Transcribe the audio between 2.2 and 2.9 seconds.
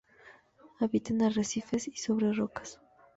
rocas.